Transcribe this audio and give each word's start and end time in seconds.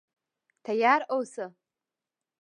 تیار 0.65 1.01
اوسه. 1.13 1.45